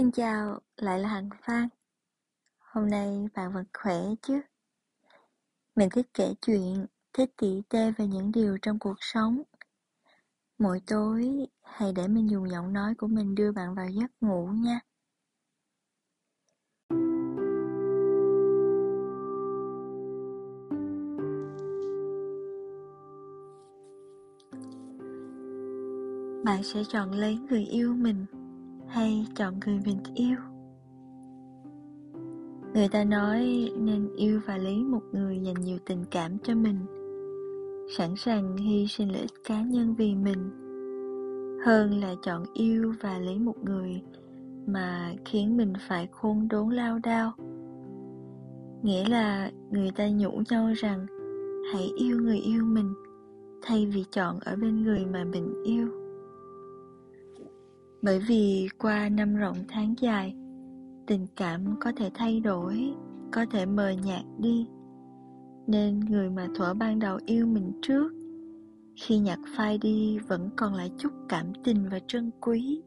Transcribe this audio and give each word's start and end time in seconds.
Xin 0.00 0.10
chào, 0.10 0.60
lại 0.76 0.98
là 0.98 1.08
Hạnh 1.08 1.28
Phan. 1.42 1.68
Hôm 2.58 2.90
nay 2.90 3.28
bạn 3.34 3.52
vẫn 3.52 3.64
khỏe 3.72 3.96
chứ? 4.22 4.40
Mình 5.76 5.88
thích 5.92 6.06
kể 6.14 6.34
chuyện, 6.40 6.86
thích 7.12 7.30
tỉ 7.36 7.62
tê 7.68 7.90
về 7.90 8.06
những 8.06 8.32
điều 8.32 8.58
trong 8.62 8.78
cuộc 8.78 8.96
sống. 9.00 9.42
Mỗi 10.58 10.80
tối, 10.86 11.46
hãy 11.62 11.92
để 11.92 12.08
mình 12.08 12.30
dùng 12.30 12.50
giọng 12.50 12.72
nói 12.72 12.94
của 12.94 13.06
mình 13.06 13.34
đưa 13.34 13.52
bạn 13.52 13.74
vào 13.74 13.88
giấc 13.88 14.10
ngủ 14.20 14.46
nha. 14.46 14.80
Bạn 26.44 26.62
sẽ 26.62 26.82
chọn 26.88 27.12
lấy 27.12 27.38
người 27.38 27.64
yêu 27.64 27.94
mình 27.94 28.26
hay 28.90 29.26
chọn 29.34 29.54
người 29.66 29.80
mình 29.86 29.98
yêu? 30.14 30.36
Người 32.74 32.88
ta 32.88 33.04
nói 33.04 33.70
nên 33.78 34.08
yêu 34.16 34.40
và 34.46 34.56
lấy 34.56 34.84
một 34.84 35.02
người 35.12 35.38
dành 35.38 35.60
nhiều 35.60 35.78
tình 35.86 36.04
cảm 36.10 36.38
cho 36.42 36.54
mình, 36.54 36.78
sẵn 37.96 38.16
sàng 38.16 38.56
hy 38.56 38.86
sinh 38.86 39.12
lợi 39.12 39.20
ích 39.20 39.44
cá 39.44 39.62
nhân 39.62 39.94
vì 39.94 40.14
mình, 40.14 40.50
hơn 41.64 42.00
là 42.00 42.14
chọn 42.22 42.44
yêu 42.54 42.94
và 43.00 43.18
lấy 43.18 43.38
một 43.38 43.64
người 43.64 44.02
mà 44.66 45.14
khiến 45.24 45.56
mình 45.56 45.72
phải 45.88 46.08
khôn 46.12 46.48
đốn 46.48 46.70
lao 46.70 46.98
đao. 47.02 47.32
Nghĩa 48.82 49.08
là 49.08 49.50
người 49.70 49.90
ta 49.90 50.08
nhủ 50.08 50.42
nhau 50.50 50.72
rằng, 50.76 51.06
hãy 51.72 51.92
yêu 51.96 52.20
người 52.20 52.38
yêu 52.38 52.64
mình 52.64 52.94
thay 53.62 53.86
vì 53.86 54.04
chọn 54.10 54.40
ở 54.40 54.56
bên 54.56 54.82
người 54.82 55.06
mà 55.06 55.24
mình 55.24 55.62
yêu 55.64 55.99
bởi 58.02 58.18
vì 58.18 58.68
qua 58.78 59.08
năm 59.08 59.36
rộng 59.36 59.56
tháng 59.68 59.94
dài, 60.00 60.34
tình 61.06 61.26
cảm 61.36 61.80
có 61.80 61.92
thể 61.96 62.10
thay 62.14 62.40
đổi, 62.40 62.94
có 63.32 63.46
thể 63.50 63.66
mờ 63.66 63.90
nhạt 63.90 64.24
đi. 64.38 64.66
Nên 65.66 66.00
người 66.00 66.30
mà 66.30 66.48
thuở 66.54 66.74
ban 66.74 66.98
đầu 66.98 67.18
yêu 67.26 67.46
mình 67.46 67.72
trước, 67.82 68.12
khi 68.96 69.18
nhặt 69.18 69.38
phai 69.56 69.78
đi 69.78 70.18
vẫn 70.18 70.50
còn 70.56 70.74
lại 70.74 70.90
chút 70.98 71.12
cảm 71.28 71.52
tình 71.64 71.88
và 71.90 71.98
trân 72.06 72.30
quý. 72.40 72.82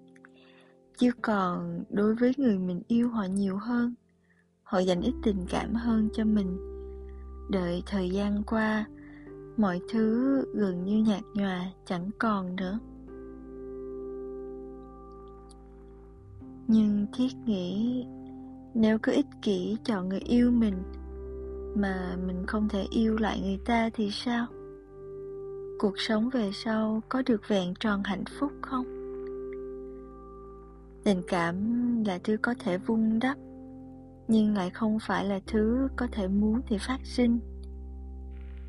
Chứ 0.98 1.12
còn 1.22 1.84
đối 1.90 2.16
với 2.16 2.34
người 2.38 2.58
mình 2.58 2.82
yêu 2.88 3.10
họ 3.10 3.24
nhiều 3.24 3.58
hơn, 3.58 3.94
họ 4.64 4.80
dành 4.80 5.02
ít 5.02 5.14
tình 5.24 5.46
cảm 5.50 5.74
hơn 5.74 6.10
cho 6.14 6.26
mình. 6.26 6.58
Đợi 7.52 7.84
thời 7.86 8.10
gian 8.10 8.44
qua, 8.44 8.86
mọi 9.58 9.80
thứ 9.92 10.42
gần 10.56 10.84
như 10.86 11.04
nhạt 11.04 11.24
nhòa 11.34 11.66
chẳng 11.86 12.10
còn 12.20 12.56
nữa. 12.56 12.80
Nhưng 16.74 17.08
thiết 17.14 17.36
nghĩ 17.46 18.06
nếu 18.74 18.98
cứ 19.04 19.12
ích 19.12 19.26
kỷ 19.42 19.78
chọn 19.84 20.10
người 20.10 20.20
yêu 20.20 20.52
mình 20.52 20.84
mà 21.76 22.18
mình 22.28 22.46
không 22.48 22.70
thể 22.70 22.86
yêu 22.92 23.18
lại 23.18 23.42
người 23.42 23.60
ta 23.66 23.90
thì 23.94 24.10
sao? 24.12 24.46
Cuộc 25.80 25.94
sống 26.00 26.30
về 26.30 26.52
sau 26.54 27.02
có 27.10 27.22
được 27.26 27.48
vẹn 27.48 27.74
tròn 27.80 28.04
hạnh 28.04 28.24
phúc 28.40 28.52
không? 28.62 28.86
Tình 31.04 31.22
cảm 31.28 31.56
là 32.06 32.20
thứ 32.24 32.38
có 32.42 32.54
thể 32.60 32.78
vun 32.78 33.20
đắp, 33.20 33.38
nhưng 34.28 34.56
lại 34.56 34.70
không 34.70 34.98
phải 35.08 35.26
là 35.26 35.40
thứ 35.48 35.88
có 35.96 36.08
thể 36.12 36.28
muốn 36.28 36.62
thì 36.68 36.78
phát 36.78 37.00
sinh. 37.04 37.40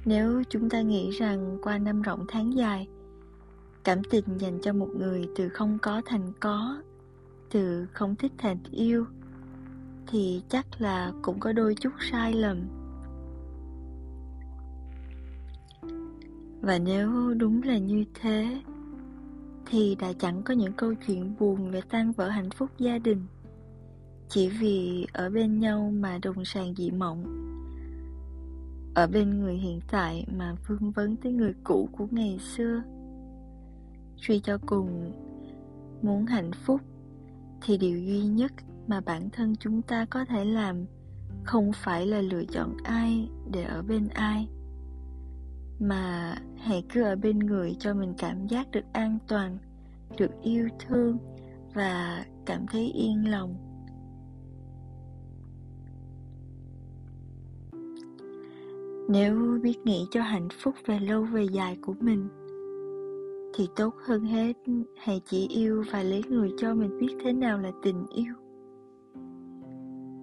Nếu 0.04 0.42
chúng 0.50 0.70
ta 0.70 0.80
nghĩ 0.80 1.10
rằng 1.10 1.58
qua 1.62 1.78
năm 1.78 2.02
rộng 2.02 2.24
tháng 2.28 2.56
dài, 2.56 2.88
cảm 3.84 4.04
tình 4.10 4.24
dành 4.38 4.58
cho 4.62 4.72
một 4.72 4.88
người 4.96 5.28
từ 5.36 5.48
không 5.48 5.78
có 5.82 6.02
thành 6.04 6.32
có 6.40 6.82
từ 7.54 7.86
không 7.92 8.16
thích 8.16 8.32
thành 8.38 8.58
yêu, 8.70 9.06
thì 10.06 10.42
chắc 10.48 10.66
là 10.78 11.12
cũng 11.22 11.40
có 11.40 11.52
đôi 11.52 11.74
chút 11.74 11.92
sai 12.10 12.32
lầm. 12.32 12.60
Và 16.60 16.78
nếu 16.78 17.34
đúng 17.34 17.62
là 17.62 17.78
như 17.78 18.04
thế, 18.14 18.62
thì 19.66 19.96
đã 20.00 20.12
chẳng 20.18 20.42
có 20.42 20.54
những 20.54 20.72
câu 20.72 20.94
chuyện 21.06 21.34
buồn 21.38 21.70
về 21.70 21.80
tan 21.90 22.12
vỡ 22.12 22.28
hạnh 22.28 22.50
phúc 22.50 22.70
gia 22.78 22.98
đình. 22.98 23.26
Chỉ 24.28 24.48
vì 24.48 25.06
ở 25.12 25.30
bên 25.30 25.60
nhau 25.60 25.92
mà 25.94 26.18
đồng 26.22 26.44
sàng 26.44 26.74
dị 26.74 26.90
mộng. 26.90 27.24
Ở 28.94 29.06
bên 29.06 29.40
người 29.40 29.54
hiện 29.54 29.80
tại 29.90 30.26
mà 30.38 30.54
vương 30.68 30.90
vấn 30.90 31.16
tới 31.16 31.32
người 31.32 31.54
cũ 31.64 31.88
của 31.92 32.06
ngày 32.10 32.38
xưa. 32.38 32.82
Suy 34.16 34.40
cho 34.40 34.58
cùng, 34.66 35.12
muốn 36.02 36.26
hạnh 36.26 36.50
phúc 36.52 36.80
thì 37.64 37.78
điều 37.78 37.98
duy 37.98 38.20
nhất 38.26 38.52
mà 38.86 39.00
bản 39.00 39.30
thân 39.30 39.56
chúng 39.56 39.82
ta 39.82 40.06
có 40.10 40.24
thể 40.24 40.44
làm 40.44 40.84
không 41.44 41.70
phải 41.74 42.06
là 42.06 42.20
lựa 42.20 42.44
chọn 42.44 42.76
ai 42.84 43.28
để 43.52 43.62
ở 43.62 43.82
bên 43.82 44.08
ai, 44.08 44.48
mà 45.80 46.34
hãy 46.58 46.84
cứ 46.92 47.02
ở 47.02 47.16
bên 47.16 47.38
người 47.38 47.76
cho 47.78 47.94
mình 47.94 48.14
cảm 48.18 48.46
giác 48.46 48.70
được 48.70 48.84
an 48.92 49.18
toàn, 49.28 49.58
được 50.18 50.30
yêu 50.42 50.68
thương 50.78 51.18
và 51.74 52.24
cảm 52.46 52.66
thấy 52.66 52.92
yên 52.92 53.30
lòng. 53.30 53.54
Nếu 59.08 59.58
biết 59.62 59.78
nghĩ 59.84 60.06
cho 60.10 60.22
hạnh 60.22 60.48
phúc 60.62 60.74
về 60.86 61.00
lâu 61.00 61.24
về 61.24 61.44
dài 61.44 61.76
của 61.82 61.94
mình 62.00 62.28
thì 63.56 63.68
tốt 63.76 63.94
hơn 64.06 64.24
hết. 64.24 64.52
Hãy 64.96 65.20
chỉ 65.24 65.48
yêu 65.48 65.84
và 65.92 66.02
lấy 66.02 66.22
người 66.28 66.50
cho 66.56 66.74
mình 66.74 66.98
biết 66.98 67.16
thế 67.24 67.32
nào 67.32 67.58
là 67.58 67.70
tình 67.82 68.06
yêu. 68.14 68.34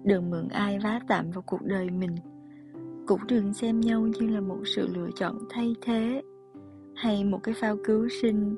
Đừng 0.04 0.30
mượn 0.30 0.48
ai 0.48 0.78
vá 0.78 1.00
tạm 1.08 1.30
vào 1.30 1.42
cuộc 1.42 1.62
đời 1.62 1.90
mình. 1.90 2.16
Cũng 3.06 3.20
đừng 3.28 3.54
xem 3.54 3.80
nhau 3.80 4.00
như 4.00 4.28
là 4.28 4.40
một 4.40 4.58
sự 4.64 4.88
lựa 4.94 5.10
chọn 5.14 5.38
thay 5.50 5.74
thế 5.80 6.22
hay 6.94 7.24
một 7.24 7.42
cái 7.42 7.54
phao 7.60 7.76
cứu 7.84 8.08
sinh 8.22 8.56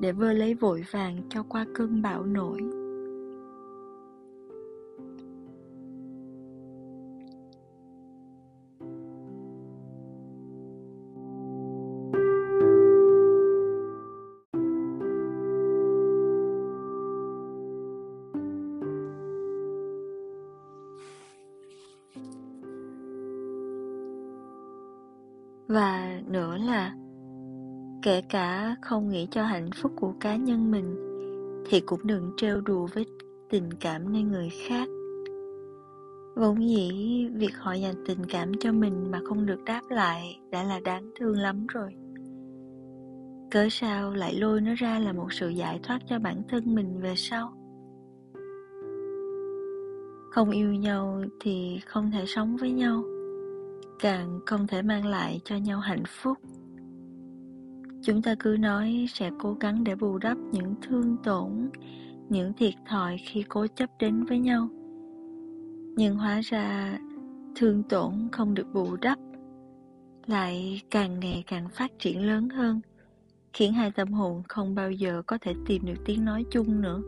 để 0.00 0.12
vơ 0.12 0.32
lấy 0.32 0.54
vội 0.54 0.84
vàng 0.90 1.20
cho 1.28 1.42
qua 1.42 1.66
cơn 1.74 2.02
bão 2.02 2.24
nổi. 2.26 2.60
Và 25.74 26.20
nữa 26.26 26.56
là, 26.56 26.94
kể 28.02 28.22
cả 28.28 28.76
không 28.82 29.08
nghĩ 29.08 29.28
cho 29.30 29.44
hạnh 29.44 29.70
phúc 29.82 29.92
của 29.96 30.12
cá 30.20 30.36
nhân 30.36 30.70
mình, 30.70 30.96
thì 31.66 31.80
cũng 31.80 32.00
đừng 32.04 32.32
trêu 32.36 32.60
đùa 32.60 32.86
với 32.94 33.06
tình 33.50 33.70
cảm 33.80 34.12
nơi 34.12 34.22
người 34.22 34.48
khác. 34.68 34.88
Vốn 36.36 36.68
dĩ, 36.68 37.26
việc 37.34 37.56
họ 37.58 37.72
dành 37.72 37.94
tình 38.06 38.26
cảm 38.28 38.52
cho 38.60 38.72
mình 38.72 39.10
mà 39.10 39.20
không 39.24 39.46
được 39.46 39.64
đáp 39.66 39.80
lại 39.88 40.40
đã 40.50 40.62
là 40.62 40.80
đáng 40.80 41.10
thương 41.20 41.36
lắm 41.36 41.66
rồi. 41.66 41.94
Cớ 43.50 43.68
sao 43.70 44.14
lại 44.14 44.34
lôi 44.34 44.60
nó 44.60 44.74
ra 44.74 44.98
là 44.98 45.12
một 45.12 45.32
sự 45.32 45.48
giải 45.48 45.80
thoát 45.82 45.98
cho 46.08 46.18
bản 46.18 46.42
thân 46.48 46.74
mình 46.74 47.00
về 47.00 47.14
sau? 47.16 47.52
Không 50.30 50.50
yêu 50.50 50.74
nhau 50.74 51.22
thì 51.40 51.80
không 51.86 52.10
thể 52.10 52.24
sống 52.26 52.56
với 52.56 52.72
nhau 52.72 53.04
càng 53.98 54.40
không 54.46 54.66
thể 54.66 54.82
mang 54.82 55.06
lại 55.06 55.40
cho 55.44 55.56
nhau 55.56 55.80
hạnh 55.80 56.02
phúc. 56.06 56.38
Chúng 58.02 58.22
ta 58.22 58.34
cứ 58.40 58.56
nói 58.60 59.06
sẽ 59.08 59.30
cố 59.38 59.56
gắng 59.60 59.84
để 59.84 59.94
bù 59.94 60.18
đắp 60.18 60.38
những 60.52 60.74
thương 60.82 61.16
tổn, 61.24 61.70
những 62.28 62.52
thiệt 62.52 62.74
thòi 62.88 63.16
khi 63.18 63.44
cố 63.48 63.66
chấp 63.66 63.90
đến 63.98 64.24
với 64.24 64.38
nhau. 64.38 64.68
Nhưng 65.96 66.16
hóa 66.16 66.40
ra, 66.40 66.98
thương 67.56 67.82
tổn 67.82 68.28
không 68.32 68.54
được 68.54 68.66
bù 68.72 68.96
đắp, 68.96 69.18
lại 70.26 70.82
càng 70.90 71.20
ngày 71.20 71.44
càng 71.46 71.68
phát 71.68 71.90
triển 71.98 72.26
lớn 72.26 72.48
hơn, 72.48 72.80
khiến 73.52 73.72
hai 73.72 73.90
tâm 73.90 74.12
hồn 74.12 74.42
không 74.48 74.74
bao 74.74 74.90
giờ 74.90 75.22
có 75.26 75.38
thể 75.40 75.54
tìm 75.66 75.86
được 75.86 75.98
tiếng 76.04 76.24
nói 76.24 76.44
chung 76.50 76.80
nữa. 76.80 77.02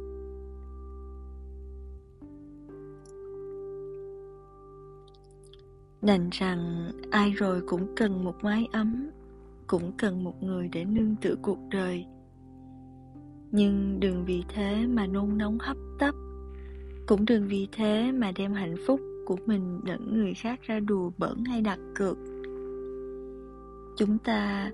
Đành 6.07 6.29
rằng 6.33 6.91
ai 7.11 7.31
rồi 7.31 7.61
cũng 7.67 7.95
cần 7.97 8.25
một 8.25 8.35
mái 8.43 8.69
ấm, 8.73 9.11
cũng 9.67 9.93
cần 9.99 10.25
một 10.25 10.43
người 10.43 10.69
để 10.73 10.85
nương 10.85 11.17
tựa 11.17 11.35
cuộc 11.43 11.59
đời. 11.71 12.07
Nhưng 13.51 14.01
đừng 14.01 14.25
vì 14.25 14.43
thế 14.49 14.87
mà 14.87 15.07
nôn 15.07 15.39
nóng 15.39 15.59
hấp 15.61 15.77
tấp, 15.99 16.15
cũng 17.07 17.25
đừng 17.25 17.49
vì 17.49 17.69
thế 17.73 18.13
mà 18.13 18.33
đem 18.37 18.53
hạnh 18.53 18.77
phúc 18.87 19.01
của 19.27 19.37
mình 19.47 19.81
lẫn 19.85 20.15
người 20.15 20.35
khác 20.35 20.61
ra 20.63 20.81
đùa 20.81 21.11
bẩn 21.19 21.45
hay 21.45 21.61
đặt 21.61 21.79
cược. 21.95 22.17
Chúng 23.97 24.19
ta 24.25 24.71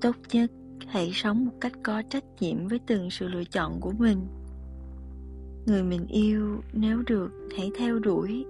tốt 0.00 0.16
nhất 0.32 0.50
hãy 0.86 1.10
sống 1.14 1.44
một 1.44 1.54
cách 1.60 1.72
có 1.82 2.02
trách 2.10 2.24
nhiệm 2.40 2.68
với 2.68 2.78
từng 2.86 3.10
sự 3.10 3.28
lựa 3.28 3.44
chọn 3.44 3.80
của 3.80 3.92
mình. 3.98 4.18
Người 5.66 5.82
mình 5.82 6.06
yêu 6.06 6.60
nếu 6.72 7.02
được 7.06 7.30
hãy 7.56 7.70
theo 7.78 7.98
đuổi 7.98 8.44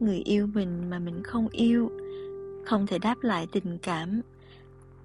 người 0.00 0.18
yêu 0.18 0.46
mình 0.46 0.90
mà 0.90 0.98
mình 0.98 1.22
không 1.22 1.48
yêu, 1.48 1.90
không 2.64 2.86
thể 2.86 2.98
đáp 2.98 3.14
lại 3.22 3.46
tình 3.52 3.78
cảm. 3.82 4.20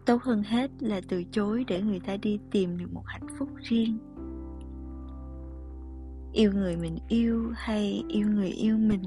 Tốt 0.06 0.24
hơn 0.24 0.44
hết 0.44 0.72
là 0.80 1.02
từ 1.08 1.24
chối 1.24 1.66
để 1.68 1.82
người 1.82 2.00
ta 2.00 2.18
đi 2.18 2.40
tìm 2.52 2.78
được 2.78 2.94
một 2.94 3.04
hạnh 3.06 3.28
phúc 3.38 3.50
riêng. 3.58 3.98
Yêu 6.34 6.52
người 6.54 6.78
mình 6.78 6.98
yêu 7.08 7.52
hay 7.56 8.04
yêu 8.08 8.28
người 8.28 8.50
yêu 8.50 8.78
mình 8.78 9.02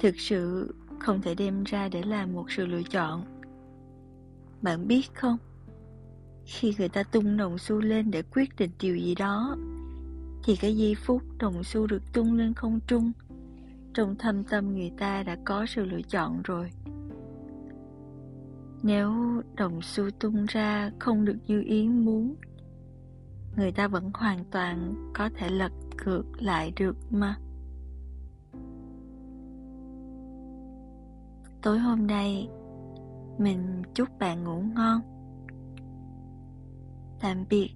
thực 0.00 0.20
sự 0.20 0.74
không 0.98 1.22
thể 1.22 1.34
đem 1.34 1.64
ra 1.64 1.88
để 1.88 2.02
làm 2.02 2.32
một 2.32 2.50
sự 2.50 2.66
lựa 2.66 2.82
chọn. 2.82 3.24
Bạn 4.62 4.88
biết 4.88 5.14
không? 5.14 5.36
Khi 6.44 6.74
người 6.78 6.88
ta 6.88 7.02
tung 7.02 7.36
đồng 7.36 7.58
xu 7.58 7.80
lên 7.80 8.10
để 8.10 8.22
quyết 8.22 8.56
định 8.56 8.70
điều 8.80 8.96
gì 8.96 9.14
đó, 9.14 9.56
thì 10.44 10.56
cái 10.56 10.76
giây 10.76 10.94
phút 10.94 11.22
đồng 11.38 11.64
xu 11.64 11.86
được 11.86 12.02
tung 12.12 12.34
lên 12.34 12.54
không 12.54 12.80
trung 12.86 13.12
trong 13.98 14.16
thâm 14.18 14.44
tâm 14.44 14.74
người 14.74 14.90
ta 14.98 15.22
đã 15.22 15.36
có 15.44 15.66
sự 15.68 15.84
lựa 15.84 16.02
chọn 16.08 16.42
rồi. 16.44 16.70
Nếu 18.82 19.12
đồng 19.56 19.82
xu 19.82 20.10
tung 20.10 20.46
ra 20.48 20.90
không 20.98 21.24
được 21.24 21.36
như 21.46 21.62
ý 21.66 21.88
muốn, 21.88 22.34
người 23.56 23.72
ta 23.72 23.88
vẫn 23.88 24.10
hoàn 24.14 24.44
toàn 24.50 24.94
có 25.14 25.30
thể 25.36 25.50
lật 25.50 25.72
ngược 26.04 26.24
lại 26.38 26.72
được 26.76 26.96
mà. 27.10 27.36
Tối 31.62 31.78
hôm 31.78 32.06
nay, 32.06 32.48
mình 33.38 33.82
chúc 33.94 34.08
bạn 34.18 34.44
ngủ 34.44 34.62
ngon. 34.74 35.00
Tạm 37.20 37.44
biệt. 37.50 37.70